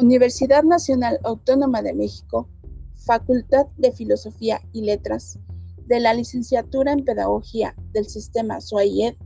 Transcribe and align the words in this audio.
Universidad 0.00 0.62
Nacional 0.62 1.20
Autónoma 1.24 1.82
de 1.82 1.92
México, 1.92 2.48
Facultad 3.04 3.66
de 3.76 3.92
Filosofía 3.92 4.58
y 4.72 4.80
Letras, 4.80 5.38
de 5.88 6.00
la 6.00 6.14
Licenciatura 6.14 6.92
en 6.92 7.04
Pedagogía 7.04 7.74
del 7.92 8.06
Sistema 8.06 8.62
SUAIED, 8.62 9.16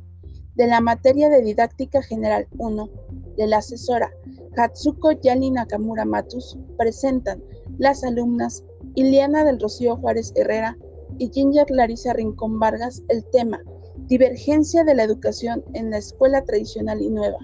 de 0.57 0.67
la 0.67 0.81
materia 0.81 1.29
de 1.29 1.43
Didáctica 1.43 2.03
General 2.03 2.49
1, 2.59 2.91
de 3.37 3.47
la 3.47 3.59
asesora 3.59 4.11
Hatsuko 4.57 5.13
Yali 5.13 5.53
Nakamura 5.53 6.05
Matus, 6.05 6.59
presentan 6.77 7.41
las 7.79 8.03
alumnas 8.03 8.65
Iliana 8.97 9.45
del 9.45 9.61
Rocío 9.61 9.97
Juárez 9.97 10.33
Herrera 10.35 10.77
y 11.19 11.31
Ginger 11.31 11.71
Larisa 11.71 12.15
Rincón 12.15 12.59
Vargas 12.59 13.01
el 13.09 13.25
tema 13.31 13.63
Divergencia 14.09 14.83
de 14.83 14.97
la 14.97 15.05
educación 15.05 15.63
en 15.73 15.91
la 15.91 15.99
escuela 15.99 16.45
tradicional 16.45 17.01
y 17.01 17.11
nueva. 17.11 17.39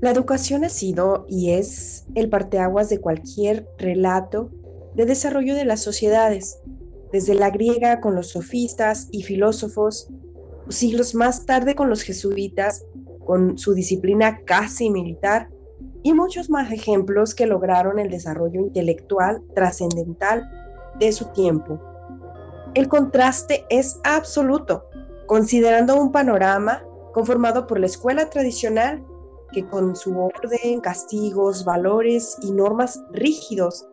La 0.00 0.10
educación 0.10 0.64
ha 0.64 0.70
sido 0.70 1.26
y 1.28 1.50
es 1.50 2.06
el 2.14 2.30
parteaguas 2.30 2.88
de 2.88 3.00
cualquier 3.00 3.68
relato 3.76 4.50
de 4.94 5.04
desarrollo 5.04 5.54
de 5.54 5.66
las 5.66 5.82
sociedades, 5.82 6.58
desde 7.12 7.34
la 7.34 7.50
griega 7.50 8.00
con 8.00 8.14
los 8.14 8.28
sofistas 8.28 9.08
y 9.10 9.24
filósofos, 9.24 10.08
siglos 10.70 11.14
más 11.14 11.44
tarde 11.44 11.74
con 11.74 11.90
los 11.90 12.02
jesuitas, 12.02 12.86
con 13.26 13.58
su 13.58 13.74
disciplina 13.74 14.40
casi 14.46 14.88
militar, 14.88 15.50
y 16.02 16.14
muchos 16.14 16.48
más 16.48 16.72
ejemplos 16.72 17.34
que 17.34 17.46
lograron 17.46 17.98
el 17.98 18.08
desarrollo 18.08 18.58
intelectual 18.58 19.42
trascendental 19.54 20.50
de 20.98 21.12
su 21.12 21.26
tiempo. 21.26 21.78
El 22.72 22.88
contraste 22.88 23.66
es 23.68 24.00
absoluto, 24.04 24.86
considerando 25.26 26.00
un 26.00 26.10
panorama 26.10 26.82
conformado 27.12 27.66
por 27.66 27.78
la 27.78 27.86
escuela 27.86 28.30
tradicional 28.30 29.04
que 29.52 29.66
con 29.66 29.96
su 29.96 30.18
orden, 30.18 30.80
castigos, 30.80 31.64
valores 31.64 32.36
y 32.42 32.52
normas 32.52 33.02
rígidos 33.12 33.86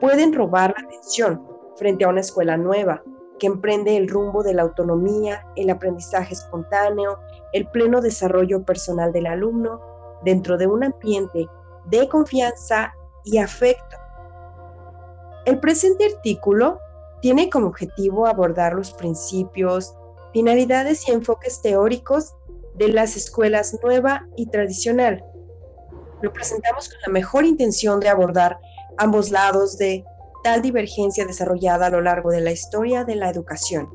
pueden 0.00 0.32
robar 0.32 0.74
la 0.76 0.86
atención 0.86 1.46
frente 1.76 2.04
a 2.04 2.08
una 2.08 2.20
escuela 2.20 2.56
nueva 2.56 3.02
que 3.38 3.46
emprende 3.46 3.96
el 3.96 4.08
rumbo 4.08 4.42
de 4.42 4.54
la 4.54 4.62
autonomía, 4.62 5.44
el 5.56 5.70
aprendizaje 5.70 6.34
espontáneo, 6.34 7.18
el 7.52 7.68
pleno 7.68 8.00
desarrollo 8.00 8.64
personal 8.64 9.12
del 9.12 9.26
alumno 9.26 9.80
dentro 10.24 10.56
de 10.56 10.66
un 10.66 10.84
ambiente 10.84 11.48
de 11.86 12.08
confianza 12.08 12.94
y 13.24 13.38
afecto. 13.38 13.96
El 15.46 15.58
presente 15.60 16.06
artículo 16.06 16.78
tiene 17.20 17.50
como 17.50 17.66
objetivo 17.66 18.26
abordar 18.26 18.74
los 18.74 18.92
principios, 18.92 19.94
finalidades 20.32 21.08
y 21.08 21.12
enfoques 21.12 21.60
teóricos 21.60 22.34
de 22.74 22.88
las 22.88 23.16
escuelas 23.16 23.76
nueva 23.82 24.26
y 24.36 24.46
tradicional. 24.46 25.24
Lo 26.22 26.32
presentamos 26.32 26.88
con 26.88 26.98
la 27.06 27.12
mejor 27.12 27.44
intención 27.44 28.00
de 28.00 28.08
abordar 28.08 28.58
ambos 28.96 29.30
lados 29.30 29.78
de 29.78 30.04
tal 30.42 30.62
divergencia 30.62 31.26
desarrollada 31.26 31.86
a 31.86 31.90
lo 31.90 32.00
largo 32.00 32.30
de 32.30 32.40
la 32.40 32.52
historia 32.52 33.04
de 33.04 33.16
la 33.16 33.30
educación. 33.30 33.88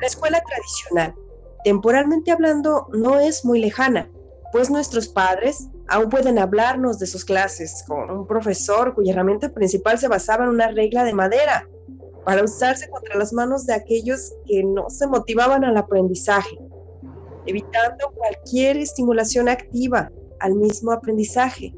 La 0.00 0.06
escuela 0.06 0.42
tradicional, 0.46 1.14
temporalmente 1.64 2.30
hablando, 2.30 2.88
no 2.92 3.18
es 3.18 3.44
muy 3.44 3.60
lejana, 3.60 4.10
pues 4.52 4.70
nuestros 4.70 5.08
padres 5.08 5.68
aún 5.88 6.10
pueden 6.10 6.38
hablarnos 6.38 6.98
de 6.98 7.06
sus 7.06 7.24
clases 7.24 7.84
con 7.86 8.10
un 8.10 8.26
profesor 8.26 8.94
cuya 8.94 9.12
herramienta 9.12 9.52
principal 9.52 9.98
se 9.98 10.08
basaba 10.08 10.44
en 10.44 10.50
una 10.50 10.68
regla 10.68 11.04
de 11.04 11.14
madera 11.14 11.68
para 12.24 12.42
usarse 12.42 12.88
contra 12.88 13.16
las 13.16 13.32
manos 13.32 13.66
de 13.66 13.74
aquellos 13.74 14.32
que 14.46 14.64
no 14.64 14.90
se 14.90 15.06
motivaban 15.06 15.64
al 15.64 15.76
aprendizaje 15.76 16.58
evitando 17.46 18.12
cualquier 18.14 18.76
estimulación 18.76 19.48
activa 19.48 20.10
al 20.40 20.54
mismo 20.54 20.92
aprendizaje. 20.92 21.74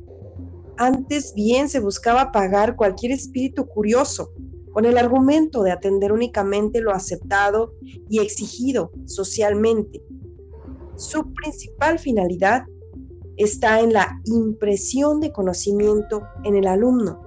Antes 0.76 1.34
bien 1.34 1.68
se 1.68 1.80
buscaba 1.80 2.22
apagar 2.22 2.76
cualquier 2.76 3.12
espíritu 3.12 3.66
curioso 3.66 4.32
con 4.72 4.84
el 4.84 4.96
argumento 4.96 5.62
de 5.62 5.72
atender 5.72 6.12
únicamente 6.12 6.80
lo 6.80 6.92
aceptado 6.92 7.74
y 8.08 8.20
exigido 8.20 8.92
socialmente. 9.06 10.02
Su 10.96 11.32
principal 11.32 11.98
finalidad 11.98 12.64
está 13.36 13.80
en 13.80 13.92
la 13.92 14.20
impresión 14.24 15.20
de 15.20 15.32
conocimiento 15.32 16.22
en 16.44 16.56
el 16.56 16.66
alumno, 16.66 17.22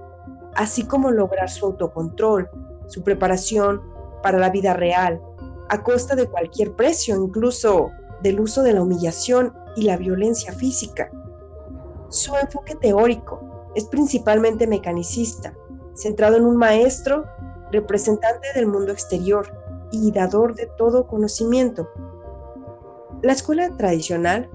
así 0.54 0.84
como 0.84 1.10
lograr 1.10 1.50
su 1.50 1.66
autocontrol, 1.66 2.48
su 2.88 3.02
preparación 3.02 3.82
para 4.22 4.38
la 4.38 4.50
vida 4.50 4.74
real, 4.74 5.20
a 5.68 5.82
costa 5.82 6.14
de 6.14 6.26
cualquier 6.26 6.74
precio, 6.76 7.16
incluso 7.16 7.90
del 8.22 8.40
uso 8.40 8.62
de 8.62 8.72
la 8.72 8.82
humillación 8.82 9.52
y 9.76 9.82
la 9.82 9.96
violencia 9.96 10.52
física. 10.52 11.10
Su 12.08 12.34
enfoque 12.36 12.74
teórico 12.76 13.70
es 13.74 13.84
principalmente 13.84 14.66
mecanicista, 14.66 15.54
centrado 15.94 16.36
en 16.36 16.44
un 16.44 16.56
maestro, 16.56 17.24
representante 17.70 18.48
del 18.54 18.66
mundo 18.66 18.92
exterior 18.92 19.46
y 19.90 20.10
dador 20.12 20.54
de 20.54 20.66
todo 20.76 21.06
conocimiento. 21.06 21.88
La 23.22 23.32
escuela 23.32 23.74
tradicional 23.76 24.50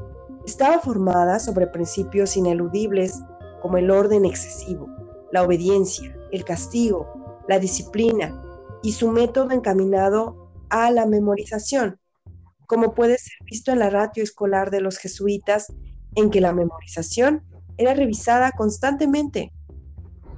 estaba 0.45 0.79
formada 0.79 1.39
sobre 1.39 1.67
principios 1.67 2.38
ineludibles 2.38 3.22
como 3.61 3.77
el 3.77 3.91
orden 3.91 4.25
excesivo, 4.25 4.88
la 5.31 5.44
obediencia, 5.44 6.16
el 6.31 6.44
castigo, 6.45 7.07
la 7.47 7.59
disciplina 7.59 8.41
y 8.83 8.91
su 8.91 9.09
método 9.11 9.51
encaminado 9.51 10.51
a 10.69 10.91
la 10.91 11.06
memorización, 11.06 12.00
como 12.67 12.94
puede 12.94 13.17
ser 13.17 13.38
visto 13.45 13.72
en 13.72 13.79
la 13.79 13.89
ratio 13.89 14.23
escolar 14.23 14.69
de 14.69 14.81
los 14.81 14.97
jesuitas, 14.97 15.73
en 16.16 16.29
que 16.29 16.41
la 16.41 16.53
memorización 16.53 17.44
era 17.78 17.94
revisada 17.94 18.51
constantemente, 18.51 19.53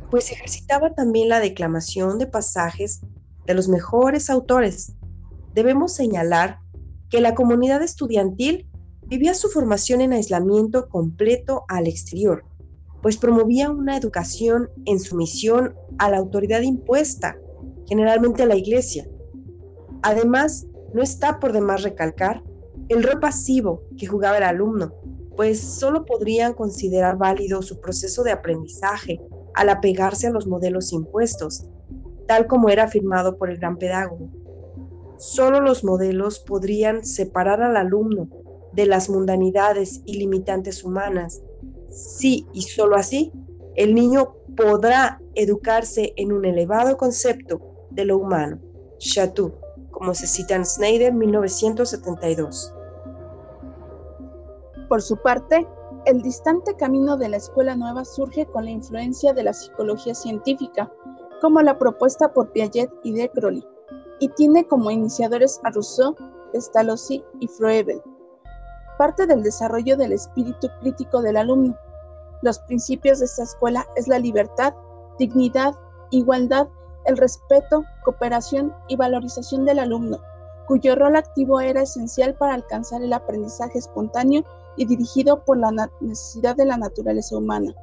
pues 0.09 0.31
ejercitaba 0.31 0.93
también 0.93 1.29
la 1.29 1.39
declamación 1.39 2.19
de 2.19 2.27
pasajes 2.27 3.01
de 3.45 3.53
los 3.53 3.67
mejores 3.67 4.29
autores. 4.29 4.93
Debemos 5.53 5.93
señalar 5.93 6.59
que 7.09 7.21
la 7.21 7.35
comunidad 7.35 7.81
estudiantil 7.81 8.69
vivía 9.07 9.33
su 9.33 9.49
formación 9.49 10.01
en 10.01 10.13
aislamiento 10.13 10.87
completo 10.87 11.63
al 11.67 11.87
exterior, 11.87 12.45
pues 13.01 13.17
promovía 13.17 13.71
una 13.71 13.97
educación 13.97 14.69
en 14.85 14.99
sumisión 14.99 15.73
a 15.97 16.09
la 16.11 16.17
autoridad 16.17 16.61
impuesta, 16.61 17.37
generalmente 17.87 18.43
a 18.43 18.45
la 18.45 18.55
iglesia. 18.55 19.07
Además, 20.03 20.67
no 20.93 21.01
está 21.01 21.39
por 21.39 21.53
demás 21.53 21.83
recalcar 21.83 22.43
el 22.89 23.03
rol 23.03 23.19
pasivo 23.19 23.83
que 23.97 24.07
jugaba 24.07 24.37
el 24.37 24.43
alumno, 24.43 24.93
pues 25.35 25.59
solo 25.59 26.05
podrían 26.05 26.53
considerar 26.53 27.17
válido 27.17 27.61
su 27.61 27.79
proceso 27.79 28.23
de 28.23 28.31
aprendizaje 28.31 29.21
al 29.53 29.69
apegarse 29.69 30.27
a 30.27 30.31
los 30.31 30.47
modelos 30.47 30.91
impuestos, 30.91 31.65
tal 32.27 32.47
como 32.47 32.69
era 32.69 32.83
afirmado 32.83 33.37
por 33.37 33.49
el 33.49 33.57
gran 33.57 33.77
pedagogo. 33.77 34.29
Solo 35.17 35.59
los 35.59 35.83
modelos 35.83 36.39
podrían 36.39 37.05
separar 37.05 37.61
al 37.61 37.77
alumno 37.77 38.27
de 38.73 38.85
las 38.85 39.09
mundanidades 39.09 40.01
y 40.05 40.17
limitantes 40.17 40.83
humanas. 40.83 41.41
Sí 41.89 42.47
y 42.53 42.61
solo 42.63 42.95
así, 42.95 43.31
el 43.75 43.93
niño 43.93 44.35
podrá 44.55 45.21
educarse 45.35 46.13
en 46.15 46.31
un 46.31 46.45
elevado 46.45 46.97
concepto 46.97 47.87
de 47.91 48.05
lo 48.05 48.17
humano. 48.17 48.59
Chateau 48.97 49.53
como 49.99 50.15
se 50.15 50.27
cita 50.27 50.55
en 50.55 50.65
Snyder 50.65 51.13
1972. 51.13 52.73
Por 54.87 55.01
su 55.01 55.17
parte, 55.17 55.67
el 56.05 56.21
distante 56.21 56.73
camino 56.75 57.17
de 57.17 57.27
la 57.27 57.37
escuela 57.37 57.75
nueva 57.75 58.05
surge 58.05 58.45
con 58.45 58.63
la 58.63 58.71
influencia 58.71 59.33
de 59.33 59.43
la 59.43 59.53
psicología 59.53 60.15
científica, 60.15 60.91
como 61.41 61.61
la 61.61 61.77
propuesta 61.77 62.33
por 62.33 62.51
Piaget 62.53 62.89
y 63.03 63.13
de 63.13 63.29
Crowley, 63.29 63.67
y 64.19 64.29
tiene 64.29 64.65
como 64.65 64.89
iniciadores 64.89 65.59
a 65.63 65.71
Rousseau, 65.71 66.15
Pestalozzi 66.53 67.21
y 67.41 67.47
Froebel. 67.47 68.01
Parte 68.97 69.27
del 69.27 69.43
desarrollo 69.43 69.97
del 69.97 70.13
espíritu 70.13 70.69
crítico 70.79 71.21
del 71.21 71.35
alumno. 71.35 71.77
Los 72.41 72.59
principios 72.59 73.19
de 73.19 73.25
esta 73.25 73.43
escuela 73.43 73.85
es 73.97 74.07
la 74.07 74.17
libertad, 74.17 74.73
dignidad, 75.19 75.75
igualdad 76.09 76.69
el 77.09 77.17
respeto, 77.17 77.83
cooperación 78.05 78.73
y 78.87 78.95
valorización 78.95 79.65
del 79.65 79.79
alumno, 79.79 80.19
cuyo 80.67 80.95
rol 80.95 81.15
activo 81.15 81.59
era 81.59 81.81
esencial 81.81 82.35
para 82.35 82.53
alcanzar 82.53 83.01
el 83.01 83.11
aprendizaje 83.11 83.79
espontáneo 83.79 84.43
y 84.77 84.85
dirigido 84.85 85.43
por 85.43 85.57
la 85.57 85.89
necesidad 85.99 86.55
de 86.55 86.65
la 86.65 86.77
naturaleza 86.77 87.35
humana. 87.35 87.73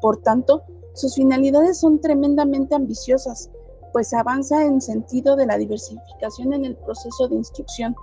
Por 0.00 0.16
tanto, 0.22 0.62
sus 0.94 1.14
finalidades 1.14 1.78
son 1.78 2.00
tremendamente 2.00 2.74
ambiciosas, 2.74 3.50
pues 3.92 4.12
avanza 4.14 4.64
en 4.64 4.80
sentido 4.80 5.36
de 5.36 5.46
la 5.46 5.58
diversificación 5.58 6.54
en 6.54 6.64
el 6.64 6.76
proceso 6.76 7.28
de 7.28 7.36
instrucción, 7.36 7.94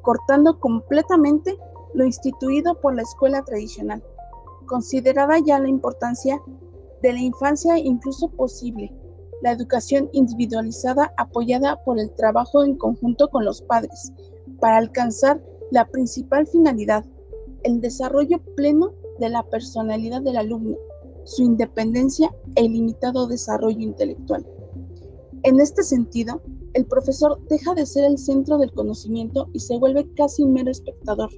cortando 0.00 0.58
completamente 0.60 1.58
lo 1.94 2.04
instituido 2.04 2.80
por 2.80 2.94
la 2.94 3.02
escuela 3.02 3.42
tradicional. 3.42 4.02
Considerada 4.66 5.38
ya 5.44 5.58
la 5.58 5.68
importancia 5.68 6.40
de 7.02 7.12
la 7.12 7.20
infancia 7.20 7.78
incluso 7.78 8.28
posible, 8.28 8.92
la 9.42 9.52
educación 9.52 10.08
individualizada 10.12 11.12
apoyada 11.16 11.82
por 11.84 11.98
el 11.98 12.10
trabajo 12.14 12.64
en 12.64 12.76
conjunto 12.76 13.28
con 13.28 13.44
los 13.44 13.60
padres, 13.62 14.12
para 14.60 14.78
alcanzar 14.78 15.42
la 15.70 15.86
principal 15.88 16.46
finalidad, 16.46 17.04
el 17.64 17.80
desarrollo 17.80 18.40
pleno 18.56 18.94
de 19.18 19.28
la 19.28 19.42
personalidad 19.42 20.22
del 20.22 20.36
alumno, 20.36 20.76
su 21.24 21.42
independencia 21.42 22.34
e 22.54 22.64
ilimitado 22.64 23.26
desarrollo 23.26 23.80
intelectual. 23.80 24.46
En 25.42 25.60
este 25.60 25.82
sentido, 25.82 26.40
el 26.74 26.86
profesor 26.86 27.38
deja 27.48 27.74
de 27.74 27.84
ser 27.84 28.04
el 28.04 28.18
centro 28.18 28.58
del 28.58 28.72
conocimiento 28.72 29.48
y 29.52 29.60
se 29.60 29.76
vuelve 29.76 30.08
casi 30.14 30.42
un 30.42 30.52
mero 30.52 30.70
espectador, 30.70 31.30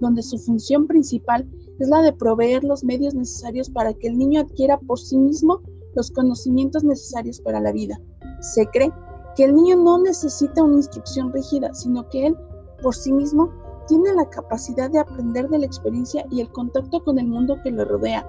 donde 0.00 0.22
su 0.22 0.38
función 0.38 0.86
principal 0.86 1.48
es 1.78 1.88
la 1.88 2.02
de 2.02 2.12
proveer 2.12 2.62
los 2.62 2.84
medios 2.84 3.14
necesarios 3.14 3.70
para 3.70 3.94
que 3.94 4.08
el 4.08 4.18
niño 4.18 4.40
adquiera 4.40 4.78
por 4.78 4.98
sí 4.98 5.16
mismo 5.16 5.62
los 5.98 6.12
conocimientos 6.12 6.84
necesarios 6.84 7.40
para 7.40 7.60
la 7.60 7.72
vida. 7.72 8.00
Se 8.40 8.64
cree 8.68 8.92
que 9.34 9.44
el 9.44 9.54
niño 9.56 9.76
no 9.76 9.98
necesita 9.98 10.62
una 10.62 10.76
instrucción 10.76 11.32
rígida, 11.32 11.74
sino 11.74 12.08
que 12.08 12.28
él, 12.28 12.36
por 12.82 12.94
sí 12.94 13.12
mismo, 13.12 13.50
tiene 13.88 14.14
la 14.14 14.30
capacidad 14.30 14.88
de 14.88 15.00
aprender 15.00 15.48
de 15.48 15.58
la 15.58 15.66
experiencia 15.66 16.24
y 16.30 16.40
el 16.40 16.52
contacto 16.52 17.02
con 17.02 17.18
el 17.18 17.26
mundo 17.26 17.58
que 17.64 17.72
le 17.72 17.84
rodea. 17.84 18.24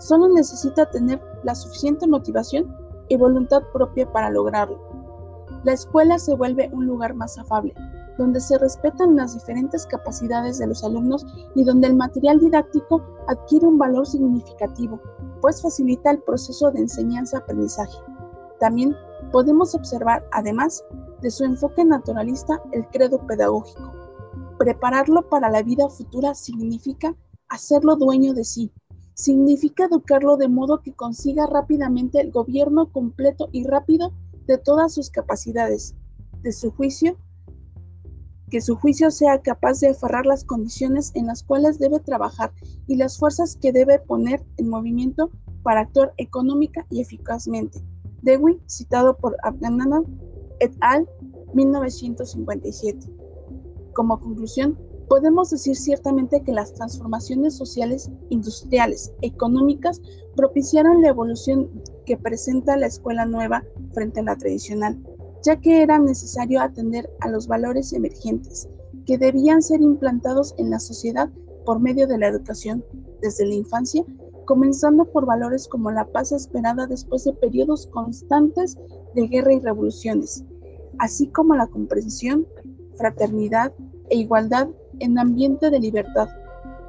Solo 0.00 0.28
necesita 0.28 0.84
tener 0.90 1.18
la 1.44 1.54
suficiente 1.54 2.06
motivación 2.06 2.76
y 3.08 3.16
voluntad 3.16 3.62
propia 3.72 4.12
para 4.12 4.28
lograrlo. 4.28 4.78
La 5.64 5.72
escuela 5.72 6.18
se 6.18 6.34
vuelve 6.34 6.68
un 6.74 6.84
lugar 6.86 7.14
más 7.14 7.38
afable, 7.38 7.72
donde 8.18 8.40
se 8.40 8.58
respetan 8.58 9.16
las 9.16 9.34
diferentes 9.34 9.86
capacidades 9.86 10.58
de 10.58 10.66
los 10.66 10.84
alumnos 10.84 11.26
y 11.54 11.64
donde 11.64 11.88
el 11.88 11.96
material 11.96 12.38
didáctico 12.40 13.02
adquiere 13.28 13.66
un 13.66 13.78
valor 13.78 14.06
significativo, 14.06 15.00
pues 15.40 15.60
facilita 15.60 16.10
el 16.10 16.22
proceso 16.22 16.70
de 16.70 16.80
enseñanza-aprendizaje. 16.80 17.98
También 18.60 18.94
podemos 19.32 19.74
observar, 19.74 20.24
además 20.32 20.84
de 21.20 21.30
su 21.30 21.44
enfoque 21.44 21.84
naturalista, 21.84 22.62
el 22.72 22.86
credo 22.88 23.18
pedagógico 23.26 24.04
Prepararlo 24.58 25.28
para 25.28 25.50
la 25.50 25.62
vida 25.62 25.88
futura 25.88 26.34
significa 26.34 27.16
hacerlo 27.48 27.96
dueño 27.96 28.34
de 28.34 28.44
sí. 28.44 28.72
Significa 29.14 29.86
educarlo 29.86 30.36
de 30.36 30.48
modo 30.48 30.80
que 30.80 30.94
consiga 30.94 31.46
rápidamente 31.46 32.20
el 32.20 32.30
gobierno 32.30 32.90
completo 32.92 33.48
y 33.50 33.64
rápido 33.64 34.12
de 34.46 34.58
todas 34.58 34.94
sus 34.94 35.10
capacidades, 35.10 35.96
de 36.42 36.52
su 36.52 36.70
juicio, 36.70 37.16
que 38.50 38.60
su 38.60 38.76
juicio 38.76 39.10
sea 39.10 39.40
capaz 39.40 39.80
de 39.80 39.88
aferrar 39.88 40.26
las 40.26 40.44
condiciones 40.44 41.12
en 41.14 41.26
las 41.26 41.42
cuales 41.42 41.78
debe 41.78 42.00
trabajar 42.00 42.52
y 42.86 42.96
las 42.96 43.18
fuerzas 43.18 43.56
que 43.60 43.72
debe 43.72 43.98
poner 43.98 44.44
en 44.56 44.68
movimiento 44.68 45.30
para 45.62 45.80
actuar 45.80 46.12
económica 46.18 46.86
y 46.90 47.00
eficazmente. 47.00 47.80
Dewey, 48.22 48.60
citado 48.68 49.16
por 49.16 49.36
Abganana 49.42 50.02
et 50.60 50.72
al. 50.80 51.08
1957. 51.54 52.98
Como 53.94 54.20
conclusión, 54.20 54.78
podemos 55.08 55.50
decir 55.50 55.76
ciertamente 55.76 56.42
que 56.42 56.52
las 56.52 56.74
transformaciones 56.74 57.56
sociales, 57.56 58.10
industriales, 58.30 59.12
económicas 59.22 60.00
propiciaron 60.36 61.02
la 61.02 61.08
evolución 61.08 61.70
que 62.04 62.16
presenta 62.16 62.76
la 62.76 62.86
escuela 62.86 63.24
nueva 63.24 63.62
frente 63.92 64.20
a 64.20 64.24
la 64.24 64.36
tradicional, 64.36 64.98
ya 65.44 65.56
que 65.60 65.82
era 65.82 65.98
necesario 65.98 66.60
atender 66.60 67.08
a 67.20 67.28
los 67.28 67.46
valores 67.46 67.92
emergentes 67.92 68.68
que 69.04 69.18
debían 69.18 69.62
ser 69.62 69.82
implantados 69.82 70.54
en 70.56 70.70
la 70.70 70.80
sociedad 70.80 71.28
por 71.66 71.80
medio 71.80 72.06
de 72.06 72.18
la 72.18 72.28
educación 72.28 72.82
desde 73.20 73.46
la 73.46 73.54
infancia, 73.54 74.04
comenzando 74.46 75.04
por 75.04 75.26
valores 75.26 75.68
como 75.68 75.90
la 75.90 76.06
paz 76.06 76.32
esperada 76.32 76.86
después 76.86 77.24
de 77.24 77.34
periodos 77.34 77.86
constantes 77.88 78.78
de 79.14 79.28
guerra 79.28 79.52
y 79.52 79.60
revoluciones, 79.60 80.44
así 80.98 81.28
como 81.28 81.54
la 81.54 81.66
comprensión, 81.66 82.46
fraternidad 82.96 83.72
e 84.08 84.16
igualdad 84.16 84.68
en 85.00 85.18
ambiente 85.18 85.70
de 85.70 85.80
libertad. 85.80 86.28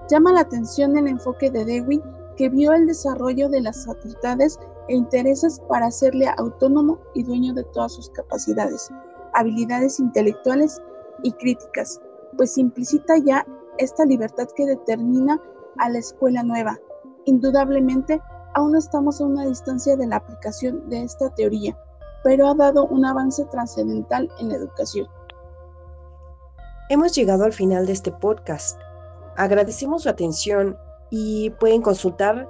Llama 0.10 0.32
la 0.32 0.42
atención 0.42 0.98
el 0.98 1.08
enfoque 1.08 1.50
de 1.50 1.66
Dewey 1.66 2.02
que 2.36 2.50
vio 2.50 2.74
el 2.74 2.88
desarrollo 2.88 3.50
de 3.50 3.62
las 3.62 3.86
facultades 3.86 4.60
e 4.88 4.96
intereses 4.96 5.60
para 5.70 5.88
hacerle 5.88 6.28
autónomo 6.38 7.00
y 7.14 7.24
dueño 7.24 7.54
de 7.54 7.64
todas 7.66 7.94
sus 7.94 8.10
capacidades, 8.10 8.90
habilidades 9.34 10.00
intelectuales 10.00 10.82
y 11.24 11.32
críticas, 11.34 12.00
pues 12.38 12.58
implicita 12.58 13.18
ya 13.18 13.46
esta 13.78 14.06
libertad 14.06 14.48
que 14.56 14.66
determina 14.66 15.42
a 15.78 15.90
la 15.90 16.00
escuela 16.00 16.44
nueva. 16.44 16.80
Indudablemente, 17.26 18.22
aún 18.54 18.76
estamos 18.76 19.20
a 19.20 19.26
una 19.26 19.46
distancia 19.46 19.96
de 19.96 20.08
la 20.08 20.18
aplicación 20.18 20.90
de 20.90 21.04
esta 21.04 21.30
teoría, 21.36 21.78
pero 22.24 22.48
ha 22.48 22.56
dado 22.56 22.86
un 22.88 23.06
avance 23.06 23.46
trascendental 23.46 24.30
en 24.40 24.50
la 24.50 24.56
educación. 24.56 25.08
Hemos 26.90 27.14
llegado 27.14 27.46
al 27.46 27.54
final 27.54 27.86
de 27.86 27.94
este 27.94 28.12
podcast. 28.12 28.80
Agradecemos 29.38 30.04
su 30.04 30.10
atención 30.10 30.78
y 31.10 31.52
pueden 31.52 31.82
consultar 31.82 32.48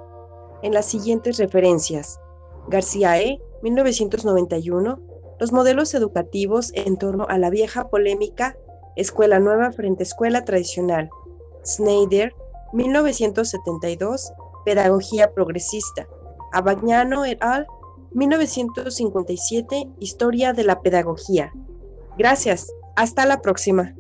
en 0.62 0.74
las 0.74 0.86
siguientes 0.86 1.38
referencias. 1.38 2.20
García 2.68 3.20
E., 3.22 3.40
1991, 3.62 5.00
los 5.40 5.52
modelos 5.52 5.94
educativos 5.94 6.72
en 6.74 6.98
torno 6.98 7.26
a 7.28 7.38
la 7.38 7.50
vieja 7.50 7.90
polémica 7.90 8.58
Escuela 8.96 9.40
Nueva 9.40 9.72
frente 9.72 10.04
a 10.04 10.06
Escuela 10.06 10.46
Tradicional. 10.46 11.10
Snyder, 11.66 12.34
1972, 12.74 14.32
Pedagogía 14.64 15.32
Progresista. 15.34 16.08
Abagnano 16.54 17.26
et 17.26 17.42
al., 17.42 17.68
1957, 18.12 19.90
Historia 20.00 20.54
de 20.54 20.64
la 20.64 20.82
Pedagogía. 20.82 21.52
Gracias. 22.18 22.72
Hasta 22.96 23.26
la 23.26 23.42
próxima. 23.42 23.94